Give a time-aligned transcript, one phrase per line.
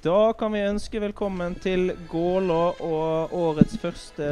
[0.00, 4.28] Da kan vi ønske velkommen til Gålå og årets første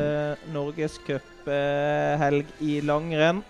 [0.55, 3.43] norgescuphelg i langrenn.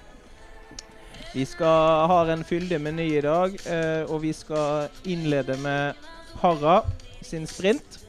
[1.30, 5.94] Vi skal ha en fyldig meny i dag, eh, og vi skal innlede med
[6.42, 6.82] Harra
[7.22, 8.00] sin sprint.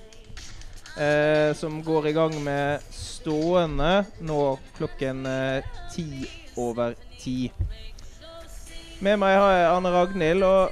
[0.97, 5.63] Eh, som går i gang med stående nå klokken eh,
[5.93, 6.27] ti
[6.57, 7.51] over ti.
[9.01, 10.71] Med meg har jeg Anne Ragnhild, og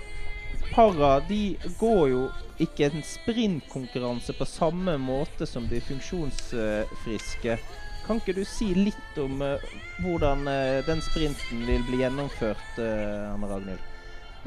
[0.70, 2.24] Para de går jo
[2.62, 7.58] ikke en sprintkonkurranse på samme måte som de funksjonsfriske.
[8.06, 9.62] Kan ikke du si litt om uh,
[10.04, 13.84] hvordan uh, den sprinten vil bli gjennomført, uh, Anne Ragnhild?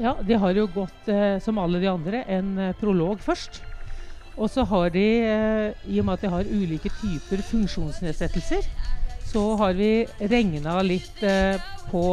[0.01, 1.09] Ja, de har jo gått,
[1.45, 3.59] som alle de andre, en prolog først.
[4.33, 5.03] Og så har de,
[5.85, 8.65] i og med at de har ulike typer funksjonsnedsettelser,
[9.33, 11.23] så har vi regna litt
[11.89, 12.03] på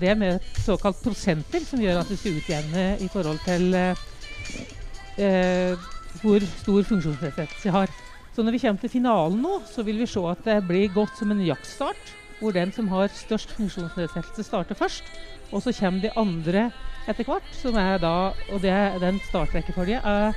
[0.00, 5.76] det med såkalt prosenter, som gjør at vi skal utjevne i forhold til eh,
[6.22, 7.88] hvor stor funksjonsnedsettelse jeg har.
[8.34, 11.14] Så når vi kommer til finalen nå, så vil vi se at det blir gått
[11.20, 12.14] som en jaktstart.
[12.40, 15.04] Hvor den som har størst funksjonsnedsettelse, starter først.
[15.52, 16.70] Og så kommer de andre
[17.06, 17.46] etter hvert.
[17.54, 20.34] Som er da, og det, den startrekkefølgen er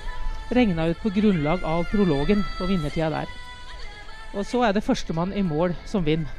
[0.53, 3.46] regna ut på grunnlag av prologen og vinnertida der.
[4.35, 6.31] Og så er det førstemann i mål som vinner.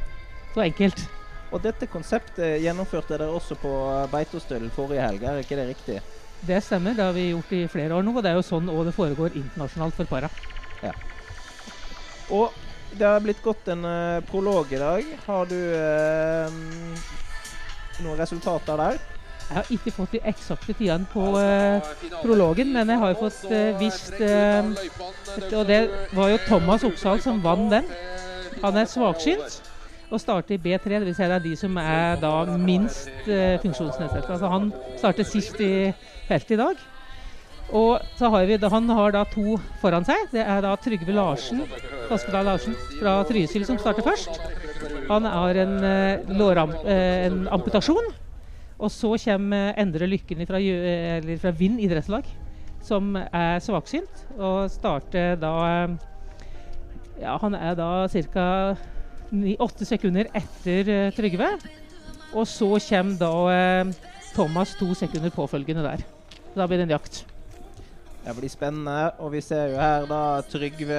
[0.54, 1.00] Så enkelt.
[1.48, 3.72] Og dette konseptet gjennomførte dere også på
[4.12, 6.00] Beitostølen forrige helg, er ikke det riktig?
[6.46, 6.94] Det stemmer.
[6.94, 8.14] Det har vi gjort i flere år nå.
[8.14, 10.30] Og det er jo sånn og det foregår internasjonalt for para.
[10.84, 10.92] Ja.
[12.30, 12.52] Og
[12.98, 15.08] det har blitt gått en uh, prolog i dag.
[15.26, 16.52] Har du uh,
[18.04, 19.00] noen resultater der?
[19.48, 21.80] Jeg har ikke fått de eksakte tidene på uh,
[22.20, 23.46] prologen, men jeg har jo fått
[23.80, 24.18] visst
[25.56, 25.80] Og det
[26.12, 27.88] var jo Thomas Oppsal som vant den.
[28.62, 29.62] Han er svaksynt
[30.08, 31.00] og starter i B3.
[31.02, 31.16] Dvs.
[31.16, 34.28] Si det er de som er da minst uh, funksjonsnedsatt.
[34.28, 35.90] Altså han starter sist i
[36.28, 36.86] feltet i dag.
[37.68, 40.30] Og så har vi, Han har da to foran seg.
[40.32, 41.60] Det er da Trygve Larsen
[42.10, 44.40] Askedal Larsen fra Trysil som starter først.
[45.10, 48.08] Han har en, uh, låram, uh, en amputasjon.
[48.78, 50.60] Og så kommer Endre Lykken fra,
[51.42, 52.28] fra Vind idrettslag,
[52.84, 55.54] som er svaksynt, og starter da
[57.18, 58.76] Ja, han er da ca
[59.58, 61.48] åtte sekunder etter Trygve.
[62.38, 63.90] Og så kommer da
[64.36, 66.06] Thomas to sekunder påfølgende der.
[66.54, 67.24] Da blir det en jakt.
[68.24, 69.10] Det blir spennende.
[69.18, 70.98] Og vi ser jo her da Trygve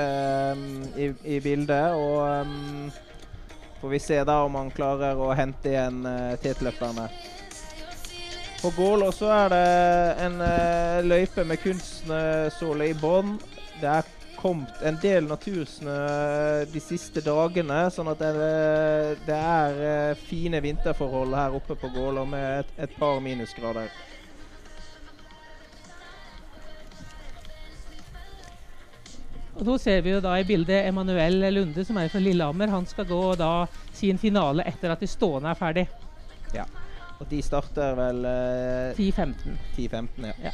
[0.53, 0.63] um,
[0.97, 1.93] i, i, bildet.
[1.93, 2.91] Og um,
[3.81, 7.05] får vi se da om han klarer å hente igjen uh, tetløperne.
[8.61, 9.67] På Gålå så er det
[10.25, 13.37] en uh, løype med kunstsåle i bånn.
[13.79, 15.95] Det er kommet en del natursnø
[16.67, 18.49] de siste dagene, sånn at det,
[19.27, 23.91] det er eh, fine vinterforhold her oppe på Gålå med et, et, par minusgrader.
[29.59, 32.71] Og Nå ser vi jo da i bildet Emanuel Lunde, som er fra Lillehammer.
[32.71, 33.53] Han skal gå da
[33.91, 35.87] sin finale etter at de stående er ferdig.
[36.55, 36.63] Ja,
[37.19, 39.57] og de starter vel eh, 10-15.
[39.75, 40.49] 10-15, ja.
[40.49, 40.53] ja.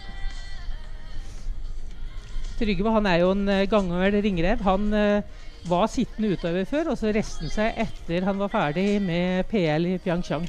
[2.59, 4.61] Trygve han er jo en uh, gammel ringrev.
[4.65, 9.45] Han eh, var sittende utøver før, og så resten seg etter han var ferdig med
[9.51, 10.47] PL i Pyeongchang.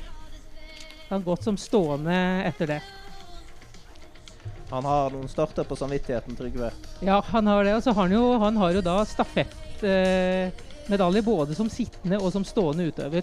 [1.11, 2.17] Han gått som stående
[2.47, 2.81] etter det.
[4.71, 6.71] Han har noen starter på samvittigheten, Trygve?
[7.07, 7.75] Ja, han har det.
[7.77, 12.33] Og så har han jo, han har jo da stafettmedalje eh, både som sittende og
[12.35, 13.23] som stående utøver.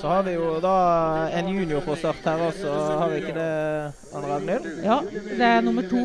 [0.00, 0.74] Så har vi jo da
[1.32, 3.48] en junior på start her også, har vi ikke det,
[4.12, 4.68] Anne Ragnhild?
[4.84, 4.98] Ja,
[5.30, 6.02] det er nummer to,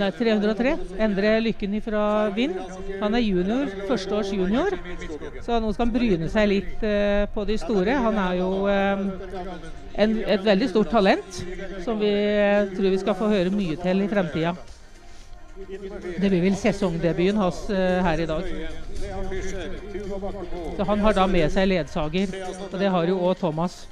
[0.00, 0.76] nei, 303.
[1.06, 2.04] Endre Lykken fra
[2.36, 2.60] Vind.
[3.00, 4.76] Han er junior, førsteårs junior,
[5.42, 7.98] så nå skal han bryne seg litt uh, på de store.
[8.08, 9.10] Han er jo um,
[9.96, 11.44] en, et veldig stort talent,
[11.84, 14.56] som vi uh, tror vi skal få høre mye til i fremtida.
[15.56, 18.48] Det blir vel sesongdebuten hans uh, her i dag.
[20.76, 22.34] Så Han har da med seg ledsager,
[22.72, 23.86] og det har jo òg Thomas.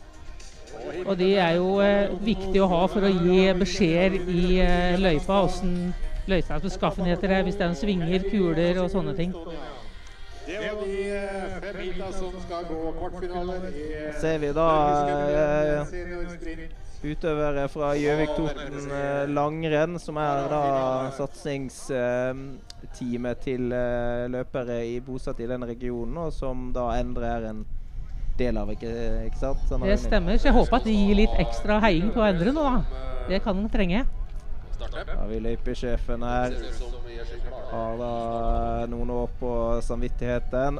[1.06, 5.40] Og de er jo uh, viktige å ha for å gi beskjeder i uh, løypa
[5.46, 5.94] åssen
[6.26, 9.34] løypas beskaffenheter er, hvis det er en svinger, kuler og sånne ting.
[10.46, 13.84] Det var de fem som skal gå kvartfinaler i
[14.20, 14.68] Ser vi da
[17.04, 20.62] utøvere fra Gjøvik-Toten eh, langrenn, som er da
[21.18, 27.60] satsingsteamet til eh, løpere i, bosatt i den regionen, og som da Endre er en
[28.38, 28.92] del av, ikke,
[29.28, 29.58] ikke sant?
[29.68, 30.34] Sånn Det stemmer.
[30.40, 32.76] Så jeg håper at de gir litt ekstra heiing på Endre nå, da.
[33.28, 34.00] Det kan de trenge.
[34.74, 36.50] Da har vi løypesjefen her.
[37.70, 38.14] Har da
[38.90, 39.50] noen år på
[39.86, 40.72] samvittigheten.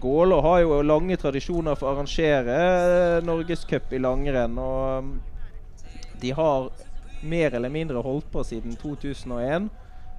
[0.00, 2.56] Gålå har jo lange tradisjoner for å arrangere
[3.24, 4.58] norgescup i langrenn.
[4.60, 6.70] Og de har
[7.24, 9.70] mer eller mindre holdt på siden 2001.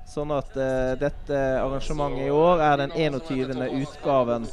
[0.07, 3.59] Sånn at uh, dette arrangementet i år er den 21.
[3.81, 4.47] utgaven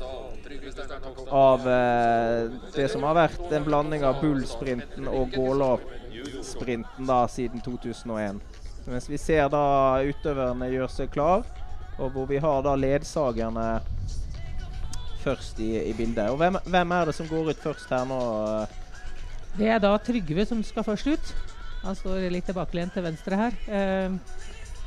[1.30, 8.42] av uh, det som har vært en blanding av Bull-sprinten og Gålå-sprinten siden 2001.
[8.90, 11.46] Mens vi ser da utøverne gjøre seg klar,
[12.02, 13.68] og hvor vi har da ledsagerne
[15.24, 16.30] først i, i bildet.
[16.30, 18.20] Og hvem, hvem, er det som går ut først her nå?
[19.54, 21.34] Det er da Trygve som skal først ut.
[21.84, 23.56] Han står litt tilbakelent til venstre her.
[23.68, 24.16] Eh,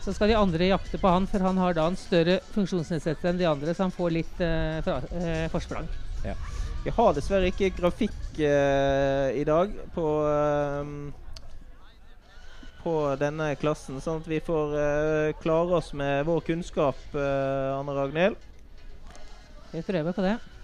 [0.08, 3.42] så skal de andre jakte på han, for han har da en større funksjonsnedsettelse enn
[3.42, 5.90] de andre, så han får litt eh, fra, eh, forsprang.
[6.24, 6.38] Ja.
[6.86, 10.92] Vi har dessverre ikke grafikk eh, i dag på eh,
[12.88, 18.40] på denne klassen, sånn at vi får eh, klare oss med vår kunnskap, Anne Ragnhild.
[19.78, 20.57] Vi prøver på det.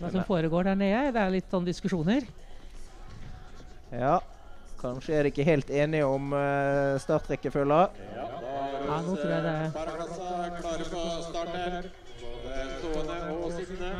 [0.00, 1.12] Hva som foregår der nede.
[1.14, 2.26] Det er litt sånn diskusjoner.
[3.92, 4.18] Ja.
[4.76, 7.78] Kanskje er de ikke helt enige om uh, startrekkefølga.
[8.12, 8.26] Ja,
[8.84, 9.70] ja, nå tror jeg det er
[10.60, 11.88] klare på start her.
[12.20, 13.92] Både stående og sittende.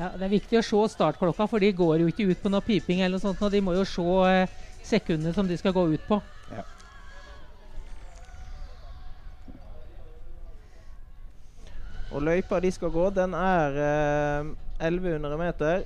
[0.00, 2.64] Ja, Det er viktig å se startklokka, for de går jo ikke ut på noe
[2.64, 3.02] piping.
[3.02, 4.52] eller noe sånt, og De må jo se eh,
[4.82, 6.16] sekundene som de skal gå ut på.
[6.48, 6.64] Ja.
[12.10, 14.46] Og løypa de skal gå, den er eh,
[14.86, 15.82] 1100 meter.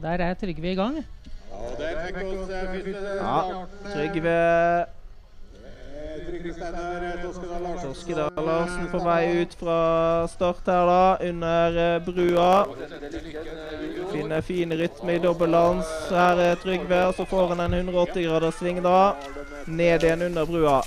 [0.00, 1.04] Der er Trygve i gang.
[3.20, 3.42] Ja,
[3.92, 4.86] Trygve
[7.82, 9.78] Toskedal Larsen på vei ut fra
[10.28, 11.28] start her, da.
[11.28, 12.52] Under uh, brua.
[14.12, 15.86] Finner fin rytme i dobbeltdans.
[16.10, 19.14] Her er Trygve, og så får han en 180 graders sving da.
[19.66, 20.80] Ned igjen under brua.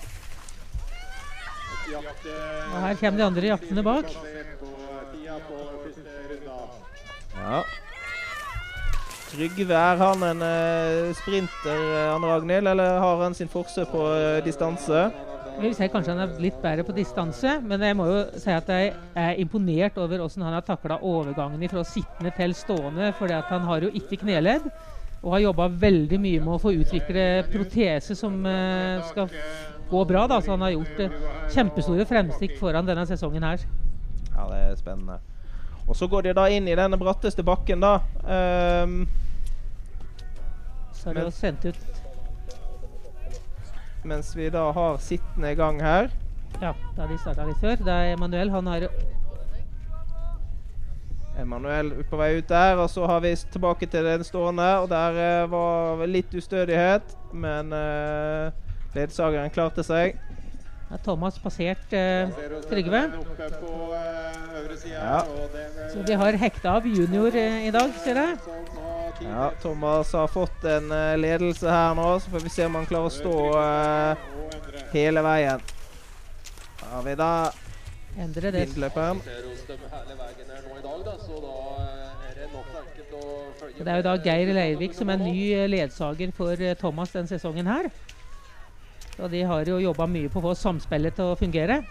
[2.74, 4.12] Og her kommer de andre jaktene bak.
[7.38, 7.64] Ja.
[9.34, 11.80] Trygve, er han en uh, sprinter,
[12.14, 15.08] Anne Ragnhild, eller har han sin forse på uh, distanse?
[15.62, 18.70] Vil si kanskje han er litt bedre på distanse, men jeg må jo si at
[18.74, 23.52] jeg er imponert over hvordan han har takla overgangen fra sittende til stående, fordi at
[23.54, 24.66] han har jo ikke kneledd.
[25.24, 29.30] Og har jobba veldig mye med å få utvikle protese som uh, skal
[29.88, 30.26] gå bra.
[30.28, 30.42] Da.
[30.44, 31.16] Så han har gjort uh,
[31.54, 33.64] kjempestore fremstikk foran denne sesongen her.
[34.34, 35.22] Ja, det er spennende.
[35.88, 38.02] Og så går de da inn i denne bratteste bakken, da.
[38.24, 39.06] Um,
[40.92, 42.03] så er det jo sendt ut
[44.04, 46.10] Mens vi da har sittende gang her.
[46.62, 47.80] Ja, da de starta litt før.
[47.80, 48.52] Det er Emanuel.
[48.52, 48.88] Han har
[51.40, 52.78] Emanuel på vei ut der.
[52.84, 57.16] Og så har vi tilbake til den stående, og der uh, var litt ustødighet.
[57.34, 58.52] Men uh,
[58.96, 60.20] ledsageren klarte seg.
[60.92, 62.30] Ja, Thomas passert uh,
[62.70, 63.06] Trygve.
[64.92, 65.24] Ja.
[65.94, 68.63] Så de har hekta av junior i dag, ser jeg.
[69.22, 72.88] Ja, Thomas har fått en uh, ledelse her nå, så får vi se om han
[72.90, 74.18] klarer å stå uh,
[74.94, 75.62] hele veien.
[76.80, 77.34] Da har vi da
[78.20, 78.66] Endre det.
[78.68, 79.22] vindløperen.
[83.74, 87.70] Det er jo da Geir Leirvik som er ny eh, ledsager for Thomas denne sesongen
[87.70, 87.90] her.
[89.22, 91.82] Og de har jo jobba mye på å få samspillet til å fungere.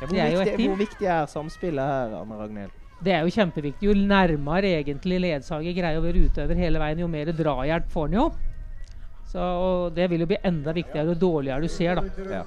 [0.00, 2.83] Ja, hvor, viktig, hvor, viktig, er samspillet her, Anne Ragnhild?
[3.04, 3.88] Det er jo kjempeviktig.
[3.88, 8.18] Jo nærmere egentlig ledsager greier å være utøver hele veien, jo mer drahjelp får han
[8.20, 8.26] jo.
[9.34, 12.04] Så, og det vil jo bli enda viktigere jo dårligere du ser, da.
[12.30, 12.42] Ja.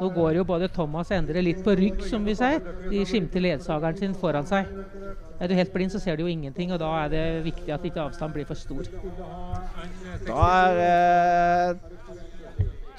[0.00, 2.62] Nå går jo både Thomas og Endre litt på rygg, som vi sier.
[2.88, 4.70] De skimter ledsageren sin foran seg.
[5.42, 7.84] Er du helt blind, så ser du jo ingenting, og da er det viktig at
[7.86, 8.88] ikke avstanden blir for stor.
[10.26, 11.82] Da er eh,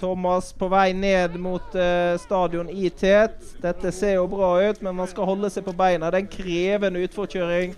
[0.04, 3.38] Thomas på vei ned mot uh, stadion i tet.
[3.64, 6.10] Dette ser jo bra ut, men man skal holde seg på beina.
[6.12, 7.72] Det er en krevende utforkjøring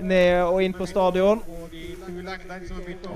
[0.00, 1.42] ned og inn på stadion.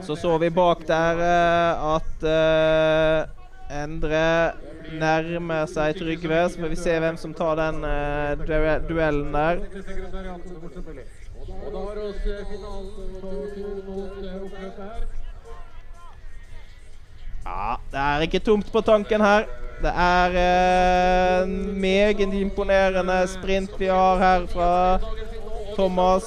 [0.04, 4.52] Så så vi bak der uh, at uh, Endre
[4.92, 6.44] nærmer seg Trygve.
[6.52, 9.64] Så får vi se hvem som tar den uh, due duellen der.
[11.64, 12.88] Og da har oss finalen
[13.24, 15.23] på to mot oppløp her.
[17.44, 19.46] Ja, det er ikke tomt på tanken her.
[19.84, 24.70] Det er eh, en meget imponerende sprint vi har her fra
[25.74, 26.24] Thomas.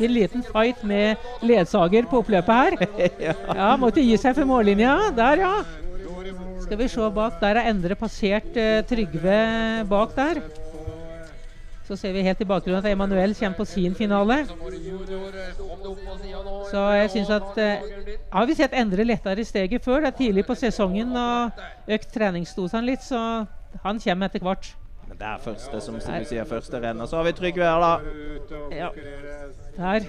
[0.00, 2.76] En liten fight med ledsager på oppløpet her.
[3.28, 3.34] ja.
[3.56, 4.96] Ja, måtte gi seg for mållinja.
[5.16, 5.54] Der, ja.
[6.60, 7.40] Skal vi se bak.
[7.40, 9.40] Der er Endre passert eh, Trygve
[9.88, 10.42] bak der.
[11.90, 14.44] Så ser vi helt i bakgrunnen at Emanuel kommer på sin finale.
[16.70, 17.88] Så jeg syns at eh,
[18.30, 20.04] Har vi sett Endre lettere i steget før?
[20.04, 21.50] Det er tidlig på sesongen og
[21.90, 23.18] økt treningsdosene litt, så
[23.82, 24.68] han kommer etter hvert.
[25.08, 27.02] Men det er første, som sier, første renn.
[27.02, 27.98] Og så har vi Trygve her, da.
[28.70, 28.92] Ja.
[29.74, 30.06] Der.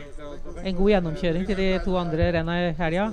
[0.61, 3.07] En god gjennomkjøring til de to andre renna i helga.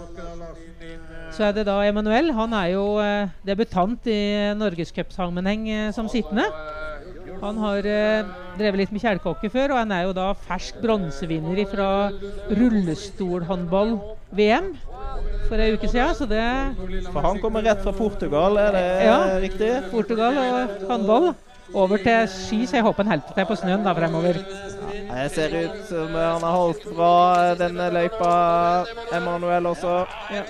[1.32, 2.34] Så er det da Emanuel.
[2.36, 4.20] Han er jo eh, debutant i
[4.60, 6.44] norgescupsammenheng eh, som sittende.
[7.40, 8.24] Han har eh,
[8.58, 11.88] drevet litt med kjælkokke før, og han er jo da fersk bronsevinner fra
[12.58, 14.66] rullestolhåndball-VM
[15.48, 16.14] for ei uke siden.
[16.18, 16.42] Så det
[17.12, 19.18] For han kommer rett fra Portugal, er det Ja.
[19.38, 19.70] riktig?
[19.90, 21.34] Portugal og håndball.
[21.74, 24.32] Over til ski, så jeg håper han holder seg på snøen da fremover.
[25.08, 30.06] Det ser ut som han har holdt bra denne løypa, Emanuel også.
[30.32, 30.42] Ja.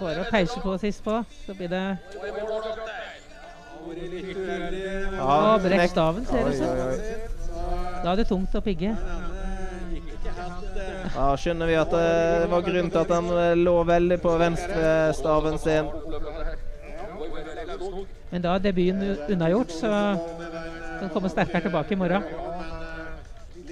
[0.00, 1.98] Bare å peise på sist på, så blir det
[4.02, 6.68] Ja, Å, brekk staven, ser det ut som.
[6.88, 6.96] oi.
[8.02, 8.94] Da er det tungt å pigge.
[11.12, 15.58] Da skjønner vi at det var grunnen til at han eh, lå veldig på venstrestaven
[15.62, 15.90] sin.
[18.32, 19.90] Men da er debuten unnagjort, så
[21.00, 22.24] kan komme sterkere tilbake i morgen.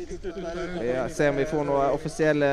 [0.00, 2.50] Vi ser om vi får noen offisielle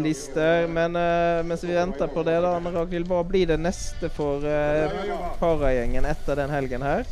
[0.00, 0.66] lister.
[0.70, 4.42] Men uh, mens vi venter på det, da, Anne Ragnhild, hva blir det neste for
[4.42, 7.06] uh, paragjengen etter den helgen her?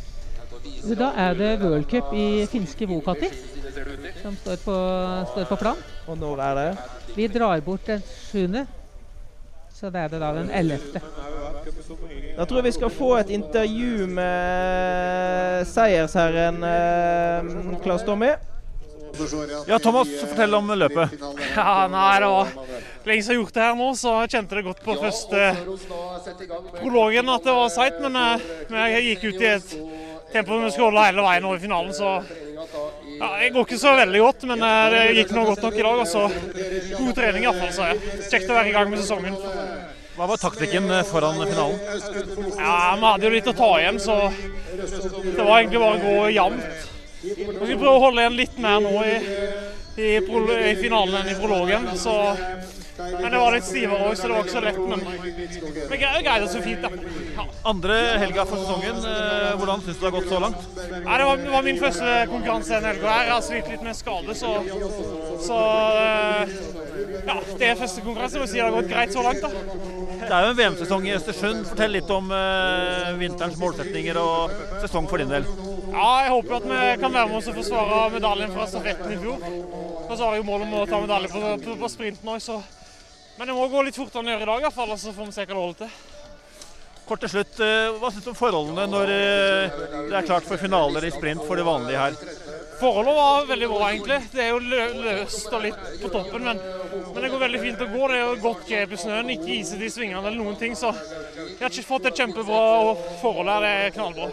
[0.99, 3.29] Da er det worldcup i finske Vokati
[4.21, 4.75] som står på,
[5.31, 5.79] står på plan.
[6.07, 6.67] Og når er det?
[7.15, 8.65] Vi drar bort den sjuende,
[9.73, 11.01] så det er det da den ellevte.
[12.35, 18.35] Da tror jeg vi skal få et intervju med seiersherren uh, Claes Tommy.
[19.67, 21.15] Ja, Thomas, fortell om løpet.
[21.55, 22.51] Ja, nei, det var
[23.09, 25.41] lenge siden jeg har gjort det her nå, så jeg kjente det godt på første
[26.79, 27.99] prologen at det var seigt.
[28.03, 29.73] Men, eh, jeg gikk ut i et
[30.33, 32.19] tempo som jeg skulle holde hele veien over i finalen, så
[33.19, 35.85] ja, Det går ikke så veldig godt, men eh, det gikk nå godt nok i
[35.87, 36.03] dag.
[36.03, 36.25] Og så
[36.99, 38.19] god trening iallfall, så jeg.
[38.29, 39.35] Kjekt å være i gang med sesongen.
[40.19, 41.79] Hva var taktikken eh, foran finalen?
[42.59, 46.31] Ja, Vi hadde jo litt å ta igjen, så det var egentlig bare å gå
[46.35, 46.95] jevnt.
[47.21, 49.15] Vi skal prøve å holde igjen litt mer nå i,
[49.99, 50.11] i,
[50.71, 51.87] i finalen enn i prologen.
[51.99, 52.13] Så,
[52.99, 54.79] men det var litt stivere òg, så det var ikke så lett.
[54.79, 55.03] Men
[55.91, 56.89] vi gre- greide oss så fint, da.
[57.35, 57.45] Ja.
[57.71, 59.03] Andre helga for sesongen.
[59.07, 60.65] eh, Hvordan syns du det har gått så langt?
[60.79, 63.15] Nei, det, var, det var min første konkurranse denne helga.
[63.23, 64.53] Jeg har slitt litt med skade, så,
[65.47, 65.59] så
[65.99, 66.53] eh,
[67.27, 68.39] ja, det er første konkurranse.
[68.39, 69.43] Jeg må si det har gått greit så langt.
[69.43, 69.51] da.
[70.19, 71.65] Det er jo en VM-sesong i Østersund.
[71.71, 75.47] Fortell litt om eh, vinterens målsetninger og sesong for din del.
[75.99, 79.17] Ja, jeg håper at vi kan være med oss og forsvare medaljen fra stafetten i
[79.19, 79.41] fjor.
[80.05, 82.39] Og så har jeg jo mål om å ta medalje på, på, på sprinten òg,
[82.43, 82.61] så
[83.39, 85.35] Men det må gå litt fortere enn i dag, i hvert fall, så får vi
[85.35, 85.91] se hva det holder til.
[87.09, 89.77] Kort til slutt, eh, hva syns du om forholdene når eh,
[90.11, 92.17] det er klart for finaler i sprint for det vanlige her?
[92.79, 94.19] Forholdet var veldig bra, egentlig.
[94.31, 96.59] Det er jo lø løst og litt på toppen, men,
[97.09, 98.03] men det går veldig fint å gå.
[98.11, 100.93] Det er jo godt grep i snøen, ikke isete i svingene eller noen ting, så
[100.95, 102.61] jeg har ikke fått et kjempebra
[103.23, 103.67] forhold her.
[103.67, 104.29] Det er knallbra.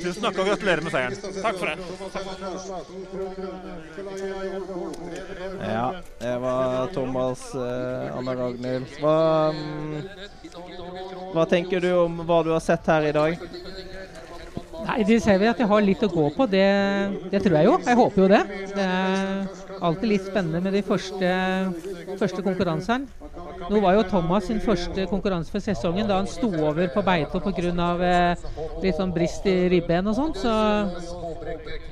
[0.00, 1.16] Tusen takk og gratulerer med seieren.
[1.44, 1.76] Takk for det.
[5.60, 5.86] Ja,
[6.20, 8.86] det var Thomas eh, Anna Ragnhild.
[9.00, 9.16] Hva,
[9.52, 10.00] um,
[11.34, 13.48] hva tenker du om hva du har sett her i dag?
[14.90, 16.46] Nei, De ser vi at de har litt å gå på.
[16.50, 16.66] Det,
[17.32, 17.74] det tror jeg jo.
[17.86, 18.42] Jeg håper jo det.
[18.74, 21.28] Det er alltid litt spennende med de første,
[22.20, 23.29] første konkurransene.
[23.68, 27.42] Nå var jo Thomas sin første konkurranse for sesongen da han sto over på beite
[27.44, 27.88] pga.
[28.10, 28.46] Eh,
[28.84, 30.40] litt sånn brist i ribben og sånt.
[30.40, 30.54] Så,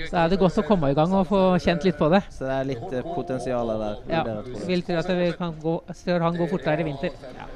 [0.08, 2.22] så er det godt å komme i gang og få kjent litt på det.
[2.34, 4.02] Så det er litt eh, potensial der.
[4.08, 7.14] Ja, dere vil tro at vi kan gå, ser han gå fortere i vinter.
[7.36, 7.48] Ja.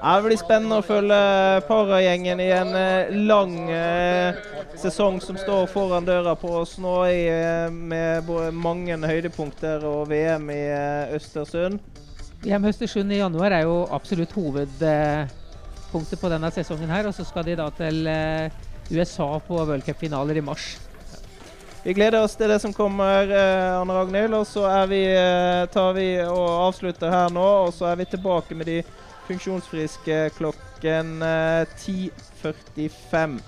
[0.00, 1.16] Ja, det blir spennende å følge
[1.68, 4.38] paragjengen i en eh, lang eh,
[4.80, 6.62] sesong som står foran døra på
[7.04, 11.84] i, eh, med mange høydepunkter og VM i eh, Østersund.
[12.40, 17.08] VM Østersund i januar er jo absolutt hovedpunktet på denne sesongen her.
[17.10, 18.54] Og så skal de da til eh,
[18.90, 20.70] USA på v-cupfinaler i mars.
[21.84, 24.34] Vi gleder oss til det som kommer, eh, Anne Ragnhild.
[24.34, 28.56] Og så vi, eh, tar vi og avslutter her nå, og så er vi tilbake
[28.56, 28.82] med de
[29.28, 33.40] funksjonsfriske klokken eh, 10.45.